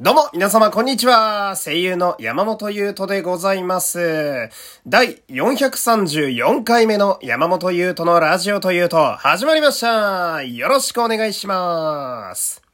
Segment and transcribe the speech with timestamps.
[0.00, 1.56] どうも、皆様、こんにちは。
[1.56, 4.48] 声優の山本優斗でございます。
[4.86, 10.44] 第434回目の山本優斗のラジオというと、始まりました。
[10.44, 12.67] よろしくお願いします。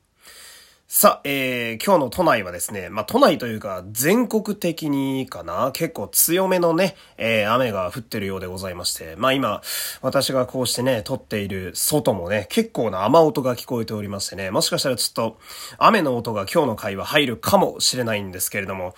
[0.97, 9.61] さあ、えー、今日の都内はですね、まあ、都内というか、全国的にかな、結構強めのね、えー、雨が降ってるようでございまして、まあ、今、
[10.03, 15.41] 私がこうしてね、撮っている外もね、結構な雨音が聞こえておりましてね、もしかしたらちょっと、
[15.79, 18.95] 雨の音が今日の会は入るかもしれないんですけれども、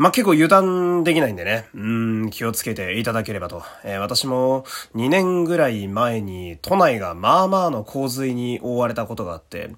[0.00, 3.62] まあ、結構油断できないんでね、うん、気をつけていただければと。
[3.84, 4.64] えー私も
[4.94, 9.72] 2年ぐらい前に都内がまあまあの洪水に覆われたことがあって、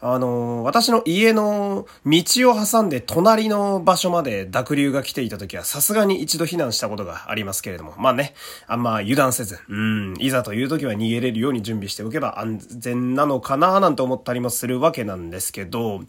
[0.00, 8.34] あのー私の家の道を挟んで隣の場所まで濁流が来ていた時はさすがに一度避難したことがありますけれども、まあね、
[8.68, 16.02] あんま油断せず、うん、いざという時は逃げれるように準備しておけば安全なのかななんて思ったりもするわけなんですけど、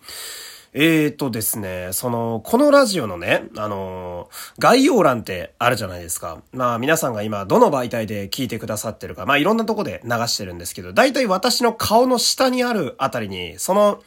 [0.77, 4.29] えーとですね、その、このラジオのね、あの
[4.59, 6.41] 概要欄ってあるじゃないですか。
[6.51, 14.03] まあ皆さんが今どの媒体で聞いてくださってるか、まあいろんなとこで流してるんですけど、大体私の顔の下にあるあたりに、その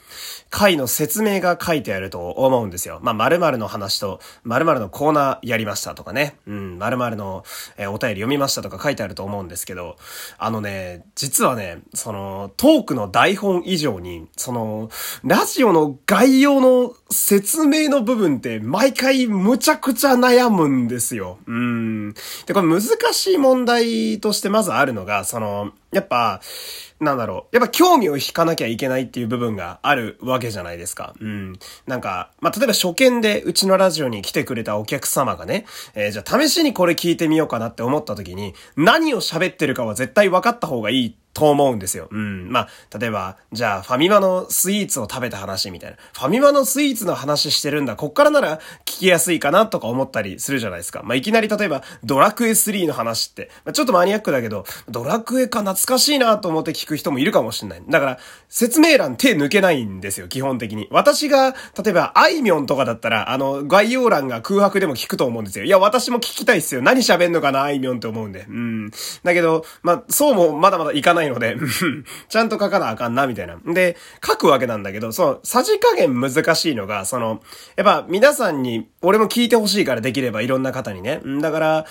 [0.50, 2.98] 回の説明が書いてあると思うんですよ。
[3.02, 7.44] まあ〇〇の話と、〇〇のコーナーやりましたとかね、うん、〇〇の、
[7.78, 9.96] えお便り読みましたとか書いてあると思うんですけど、
[10.36, 14.90] あのね、実はね、その、トークの台本以上に、その、
[15.24, 21.38] ラジオの概要この説明の部分って毎回むちゃくちゃ悩むんですよ。
[21.46, 22.14] うん。
[22.46, 26.40] で、これ難しい問題としてまずあるのが、その、やっぱ、
[27.00, 27.56] なんだろう。
[27.56, 31.14] やっぱ興味を引かなきゃいけないっていう部分があるわけじゃないですか。
[31.20, 31.58] うん。
[31.86, 42.08] なんか、まあ、例えば初見でうちのラジオに来てくれたお客様がね、えーじゃあ試しにこれ聞いてみようかなって思った時に、何を喋ってるかは絶対分かった方がいいと思うんですよ。
[42.10, 42.50] うん。
[42.50, 45.96] まあ、例えば、じゃあ、ファミマのスイーツを食べた話みたいな。
[46.12, 47.94] ファミマのスイーツの話してるんだ。
[47.94, 51.02] こっからなら聞きやすいかなとか思ったりするじゃないですか。
[51.04, 57.82] まあ、いきなり例えば、ドラクエ3の話って、まあ、ちょっとマニアックだけど、ドラクエか懐かしいなと思って聞く人もいるかもしれない。
[57.88, 58.18] だから、
[58.48, 60.88] 説明欄手抜けないんですよ、基本的に。
[60.90, 65.64] 私が、例えば、あいみょんとかだったら、あの、概要欄が空白でも聞くと思うんですよ。
[65.64, 66.82] いや、私も聞きたいっすよ。
[66.82, 68.46] 何喋んのかな、あいみょんって思うんで。
[68.48, 68.90] うん。
[69.22, 71.56] だけど、ま、そうもまだまだいかないので、
[72.28, 73.58] ちゃんと書かなあかんな、みたいな。
[73.66, 73.96] で、
[74.26, 77.40] 書くわけなんだけど、その、さじ加減難しいのが、その、
[77.76, 81.20] やっぱ皆さんに、俺も聞いてほしいからできればいろんな方にね。
[81.40, 81.86] だから、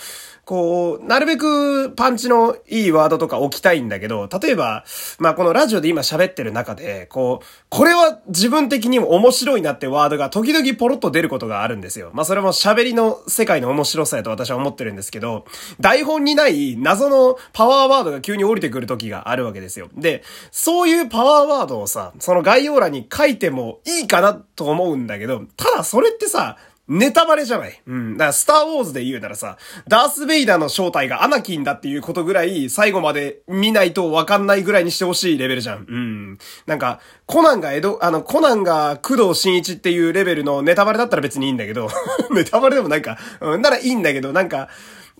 [0.47, 4.83] こう、なるべくパンチのいいワードとか置きたいいんだけど、例えば、
[5.19, 12.11] まあこのラジオで今喋ってる中で、こう、これは自分的にも面白いなってワードが時々ポロッと出ることがあるんですよ。
[12.13, 15.45] まあそれも喋りの世界の面白さやと私は思ってるんですけど、
[15.79, 19.89] 台本にない謎のパワーワードが急に降りてくる時があるわけですよ。
[19.95, 27.81] で、そういうパワーワードをさ、その概要欄に書いてもいいかなと思うんだけど、ただそれってさ、ネタバレじゃない。
[27.85, 28.13] うん。
[28.17, 35.85] だから、スターウォーズで言うならさ、ダース・ベイダーの正体がアナキンだっていうことぐらい、最後まで見ないとわかんないぐらいにしてほしいレベルじゃん。
[35.87, 36.37] うん。
[36.65, 41.89] なんか、コナンが江戸、あの、コナンが工藤新一っていうレベルのネタバレだったら別にいいんだけど、
[42.31, 44.69] ネタバレでもなんか、うん、ならいいんだけど、なんか、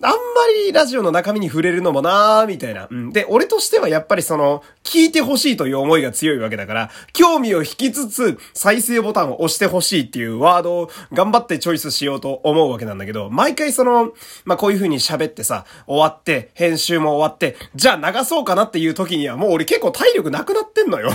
[0.00, 0.16] あんま
[0.64, 2.86] りラジオの中身に触れるのもなーみたいな。
[2.88, 3.10] うん。
[3.10, 14.12] で、俺としてはやっぱりその、聞いてほしいという思いが強いわけだから、興味を引きつつ、再生ボタンを押してほしいっていうワードを頑張ってチョイスしようと思うわけなんだけど、毎回その、
[14.44, 21.10] まあ、こういう風に喋ってさ、終わって、編集も終わって、じゃあ流そうかなっていう時にはもう俺結構体力なくなってんのよ。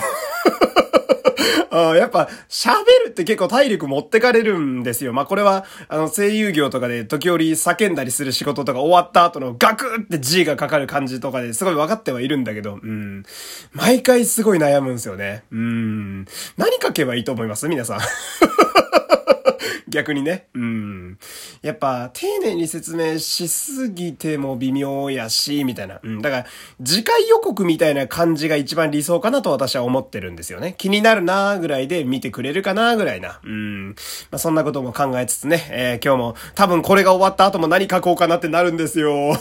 [1.77, 5.13] やっぱ、喋るって結構体力持ってかれるんですよ。
[5.13, 13.23] まあ、これは、あの、声優業とかで時折叫んだりする仕事とか終わった後のガクって G がかかる感じとかですごい分かってはいるんだけど、うん。
[13.73, 15.43] 毎回すごい悩むんですよね。
[15.51, 16.25] うん。
[16.57, 17.67] 何書けばいいと思います？
[17.67, 17.99] 皆さん。
[19.89, 20.47] 逆にね。
[20.55, 21.19] うん。
[21.61, 25.99] やっぱ、丁寧に説明しすぎても微妙やし、みたいな。
[26.01, 26.19] うん。
[26.21, 26.45] だから、
[26.83, 30.73] 次回予告みたいな感じが一番理想かなと私は思ってるんですよね。
[30.79, 33.39] 気になるなーぐらいで見てくれるかなぐらいな。
[33.43, 33.89] うん。
[33.89, 33.95] ま
[34.33, 39.33] あ、そんなことも考えつつね、えー今日も多分これが終わった後も何書こうかなってなるんですよ。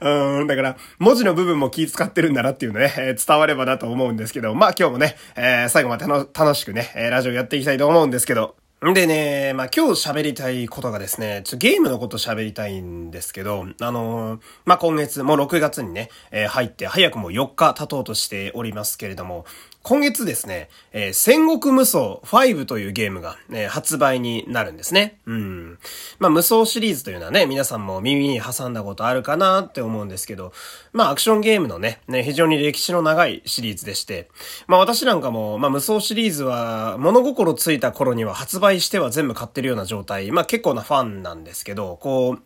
[0.00, 19.46] うん、だから、文字の部分も気使ってるんだなっていうのね、えー伝わればなと思うんですけど、まあ今日もね、えー最後まで楽楽しくね、えーラジオやっていきたいと思うんですけど、んでね、まあ今日喋りたいことがですね、ちょっとゲームのこと喋りたいんですけど、あのーまあ今月、もう6月にね、えー入って早くも4日経とうとしておりますけれども、
[19.86, 25.20] 今月ですね、えー、戦国無双5というゲームが、ね、発売になるんですね。
[25.26, 25.78] うん。
[26.18, 30.52] まあ、無双シリーズというのはね、皆さんも耳に挟んだことあるかなって思うんですけど、
[30.92, 34.28] まあ、アクションゲームのね、ね、非常に歴史の長いシリーズでして、
[34.66, 42.42] まあ、私なんかも、まあ、無双シリーズは、物心ついた頃には発売しては全部買ってるような状態、まあ、結構なファンなんですけど、こう、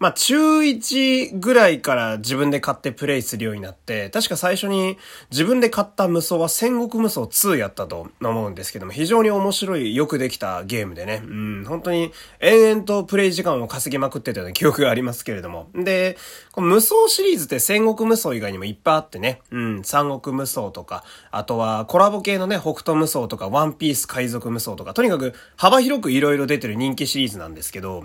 [0.00, 4.98] まあ、中1ぐらいから自分で買ってプレイするようになって、確か最初に
[5.30, 12.10] 自分で買った無双は戦国無双2やったと思うんですけども、非常に面白い、よくできたゲームでね、うん、本当に
[12.40, 15.68] 延々とプレイ時間を稼ぎまくってたような 記憶がありますけれども。
[15.72, 16.16] で、
[16.50, 28.04] この無双シリーズって戦国無双以外にもいっぱいあってね、うん、三国無双とか、あとはコラボ系のね、北斗無双とか、ワンピース海賊無双とか、とにかく幅広く色々出てる人気シリーズなんですけど、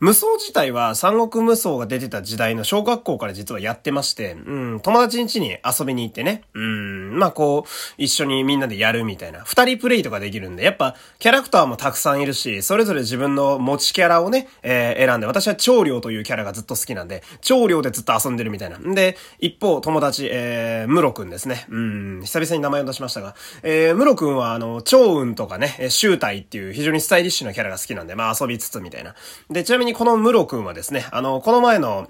[0.00, 18.78] 無双自体は三国無双が出てた時代の小学校から実はやってまして、うん、友達ん家に遊びに行ってね、うん、まあこう、一緒にみんなでやるみたいな、二人プレイとかできるんで、やっぱキャラクターもたくさんいるし、それぞれ自分の持ちキャラをね、えー、選んで、私は長領というキャラがずっと好きなんで、長領でずっと遊んでるみたいな。
[18.78, 21.66] んで、一方、友達、えー、ムロくんですね。
[21.70, 29.14] うん、久々に名前を出しましたが、えー、ムロくんはあの、長雲とかね、集体っていう非常にスタイリッシュなキャラが好きなんで、まあ遊びつつみたいな。
[29.50, 32.08] で、ちなみにこのムロくんはですね、あの、この前の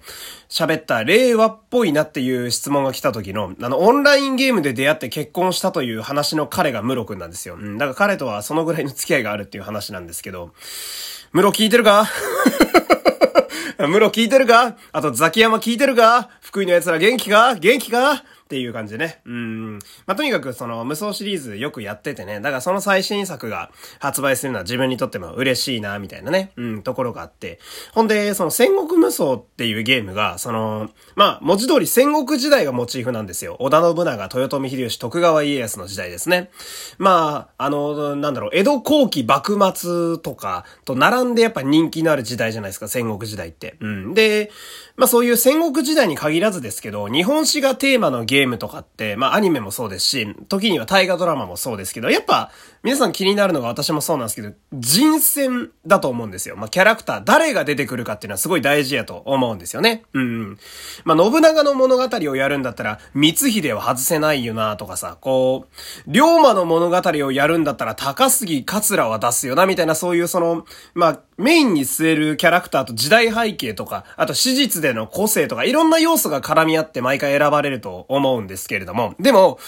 [0.52, 7.54] 喋った令和っぽいなっていう質問が来た時の、あの、オンラインゲームで出会って結婚したという話の彼がムロくんなんですよ。
[7.54, 10.52] うん、だから彼とはそのぐらいの付き合いがあるっていう話なんですけど、
[11.32, 12.06] ムロ聞いてるか？
[13.88, 14.76] ムロ聞いてるか？
[14.92, 16.28] あとザキヤマ聞いてるか？
[16.42, 17.54] 福井の奴ら元気か？
[17.54, 18.22] 元気か？
[18.52, 19.22] っていう感じでね。
[19.24, 19.78] うん。
[20.04, 22.38] まあ、とにかくその無双シリーズよくやっててね。
[22.38, 26.52] だからその最新作が発売するのは自分にとっても嬉しいな、みたいなね。
[26.56, 27.60] うん、ところがあって。
[27.94, 33.56] ほんで、その戦国無双っていうゲームが、その、まあ、文字通り戦国時代がモチーフなんですよ。
[33.58, 36.50] 織田信長、豊臣秀吉、徳川家康の時代ですね。
[36.98, 43.76] まあ、あの、なんだろう、江戸後期幕末とかと並んでやっぱ人気のある時代じゃないですか、戦国時代って。
[43.80, 44.12] うん。
[44.12, 44.50] で、
[44.96, 52.50] まあそういう戦国時代に限らずですけど、日本史がテーマのゲームームとかって、まあアニメもそうですし、時には大河ドラマもそうですけど、やっぱ
[52.82, 56.56] 皆さん気になるのが私もそうなんですけど、人選だと思うんですよ。
[56.56, 60.04] まあキャラクター、誰が出てくるかっていうのはすごい大事やと思うんですよね。
[60.12, 60.58] うん。
[61.04, 79.58] まあ信長の物語をやるんだったら、光秀は外せないよなとかさ、こう、龍馬の物語をやるんだったら高杉桂は出すよなみたいなそういうその、まあメインに据えるキャラクターと時代背景とか、あと史実での個性とか、いろんな要素が絡み合って毎回選ばれると思うんですけれども、でも、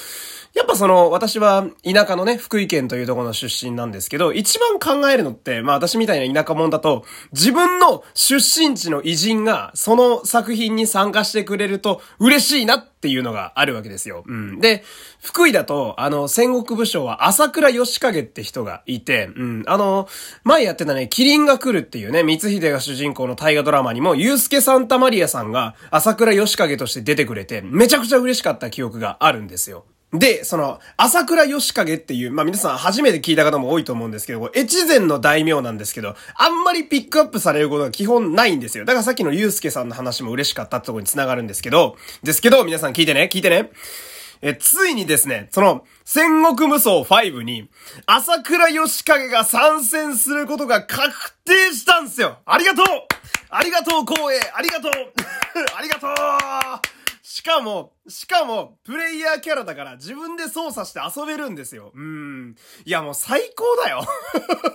[0.54, 14.22] やっぱその、私は田舎のね、福井県というところの出身なんですけど、一番考えるのって、まあ私みたいな田舎者だと、自分の出身地の偉人がその作品に参加してくれると嬉しいなっていうのがあるわけですよ。
[14.28, 14.60] うん。
[14.60, 14.84] で、
[15.20, 19.64] 福井だと、あの、戦国武将は朝倉義景って人がいて、うん。
[19.66, 20.08] あの、
[20.44, 29.84] 前やってたね、キリンが来るっていうね、光秀が主人公の大河ドラマにも、ユースケ・サンタマリアさんが朝倉義景として出てくれて、めちゃくちゃ嬉しかった記憶があるんですよ。
[30.14, 38.84] で、その、朝倉義景っていう、まあ、皆さん初めて聞いた方も多いと思うんですけど、越前の大名なんですけど、あんまりピックアップされることが基本ないんですよ。
[38.84, 43.70] だからさっきのゆうすけさんの話も嬉しかったってとこに繋がるんですけど、ですけど、皆さん聞いてね、聞いてね。
[44.40, 47.68] え、ついにですね、その、戦国無双5に、
[48.06, 52.38] 朝倉義景が参戦することが確定したんですよ。
[52.44, 52.86] ありがとう。
[53.48, 54.40] ありがとう光栄。
[54.54, 54.92] ありがとう。
[55.76, 57.03] ありがとう。
[57.26, 61.90] しかも、しかも、プレイヤーキャラだから自分で操作して遊べるんですよ。
[61.94, 62.54] うん。
[62.84, 64.04] いやもう最高だよ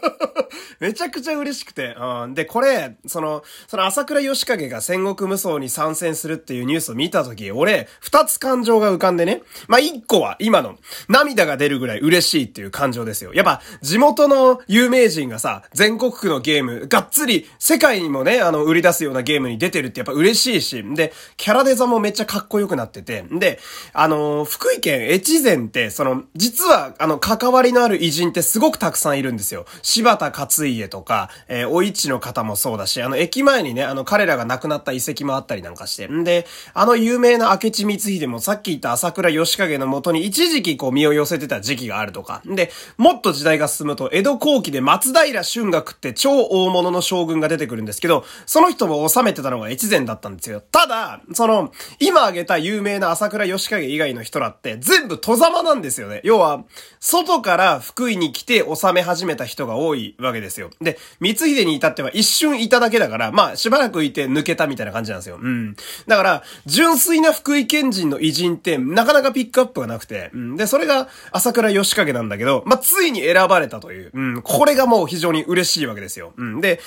[0.79, 1.95] めちゃくちゃ嬉しくて。
[1.99, 2.33] うん。
[2.33, 9.43] で、これ、その、その朝倉義景が戦国無双に参戦するっていうニュースを見たとき、俺、二つ感情が浮かんでね。
[9.67, 13.31] まあ、一個は今の、涙が出るぐらい嬉しいっていう感情ですよ。
[13.35, 23.59] やっぱ、地元の有名人がさ、全国区のゲーム、がっつり、世界にもね、あの、売り出すようなゲームに出てるってやっぱ嬉しいし、で、キャラデザもめっちゃかっこよくなってて、で、
[23.91, 29.65] あの福井県越前って、その、実は、あの、関わりのある偉人ってすごくたくさんいるんですよ。
[29.81, 36.07] 柴田勝家とか、えー、お市の方もそうだし、あの、駅前にね、あの、彼らが亡くなった遺跡もあったりなんかして。
[36.07, 42.41] んで、あの有名な明智光秀もさっき言った朝倉義景のもとに一時期こう身を寄せてた時期があるとか。
[42.45, 50.61] で、もっと時代が進むと、江戸後期で松平春岳って超大物の将軍が出てくるんですけど、その人も治めてたのが越前だったんですよ。
[50.61, 56.21] ただ、その、今挙げた有名な朝倉義景以外の人らって全部戸様なんですよね。
[56.23, 56.63] 要は、
[56.99, 60.69] 外から福井に来て治め始めた人が多いわけですよ。
[60.81, 65.39] で、光秀に至っては一瞬いただけだから、まあ、しばらくいて抜けたみたいな感じなんですよ。
[65.41, 65.75] うん。
[66.07, 70.55] だから、純粋な福井県人の偉人って、なかなかピックアップがなくて、うん。
[70.57, 74.41] で、それが朝倉義景なんだけど、まあ、ついに選ばれたという、うん。
[74.41, 76.33] これがもう非常に嬉しいわけですよ。
[76.37, 76.61] うん。
[76.61, 76.79] で、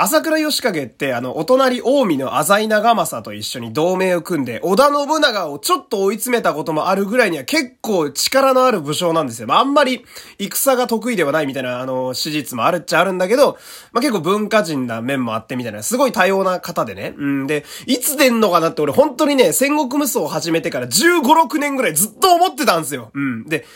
[0.00, 9.48] 朝倉義景って、あの、お隣近江の浅井長政と一緒に同盟を組んで、織田信長をちょっと追い詰めたこともあるぐらいには結構力のある武将なんですよ。
[9.48, 10.04] まあ、あんまり
[10.38, 13.58] 戦が得意ではないみたいな、あの、史実もあるっちゃあるんだけど、
[13.92, 17.14] まあ、結構文化人な面もあってみたいな、すごい多様な方でね。
[17.16, 23.10] うん、で、いつ出んのかなって俺本当にね、戦国無双を始めてから15、6年ぐらいずっと思ってたんですよ。
[23.14, 23.44] うん。
[23.44, 23.66] で、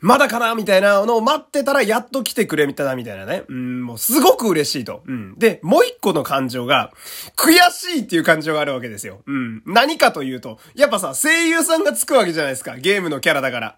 [0.00, 3.44] まだかなみたいなのを待ってたらやっと来てくれみたいなみたいなね。
[3.48, 5.02] うん、もうすごく嬉しいと。
[5.06, 5.38] うん。
[5.38, 6.92] で、もう一個の感情が、
[7.36, 9.22] 悔しいっていう感情があるわけですよ。
[9.26, 9.62] うん。
[9.66, 12.76] 何かというと、やっぱさ、声優さんがつくわけじゃないですか。
[12.76, 13.76] ゲームのキャラだから。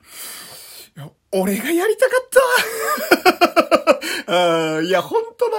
[1.33, 2.41] 俺がやりたかった
[4.79, 5.57] うん、いや、ほんとな。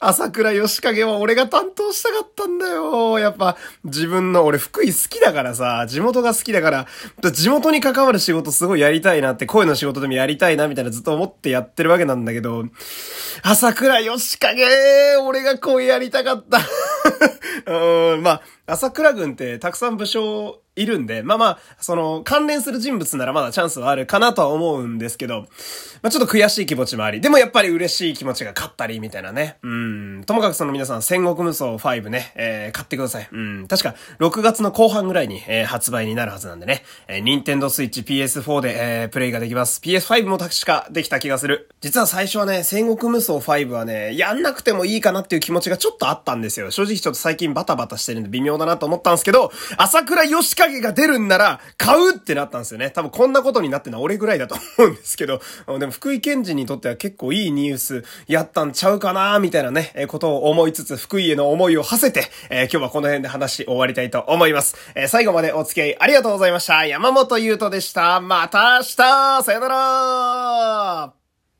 [0.00, 3.18] 朝倉義景は俺が担当したかったんだよ。
[3.18, 6.86] やっぱ、自分の、俺福井好きだからさ、地元が好きだから、
[7.32, 12.64] 地元に関わる仕事すごいやりたいなって、声の仕事でもやりたいな、みたいなずっと思ってやってるわけなんだけど、
[13.42, 16.58] 朝倉義景俺が声やりたかった。
[17.66, 25.46] うん、まあ、朝倉軍ってたくさん武将いるんで、まあまあ、その、関連する人物ならまだチャンスはあるかなとは思うんですけど、
[26.02, 29.58] まあちょっと悔しい気持ちもあり、でもやっぱり嬉しい気持ちが勝ったり、みたいなね。
[29.62, 30.24] うん。
[30.24, 33.28] ともかくその皆さん、戦国無双5ね、えー、買ってください。
[33.30, 33.66] うん。
[33.66, 36.84] 確か、6月の後半ぐらいに、えー、発売になるはずなんでね。
[37.08, 39.80] えー、ニンテンドスイッチ PS4 で、えー、プレイができます。
[39.80, 41.70] PS5 も確かできた気がする。
[41.80, 46.70] 実は最初はね、戦国無双5はね、やんなくてもいいかなっていう気持ちがちょっとあったんですよ。
[46.70, 52.90] 正直ちょっと最近バタバタしてるんで微妙だなと思ったんですけど、朝倉義景が出るんなら、買うってなったんですよね。
[52.90, 55.40] 多分こんなことになってるのは俺ぐらいだと思うんですけど、
[55.78, 64.76] でも福井県人にとっては結構いいニュースやったんちゃうかなみたいなね、えことを思いつつ、福井への思いを馳せて、えー、今日はこの辺で話終わりたいと思います。
[64.94, 66.86] えー、最後までお付き合いありがとうございました。
[66.86, 68.20] 山本優斗でした。
[68.20, 71.17] また明日さよなら